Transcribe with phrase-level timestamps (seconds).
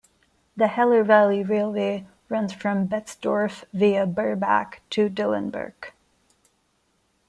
[0.57, 5.91] The Heller Valley Railway, runs from Betzdorf via Burbach to Dillenburg.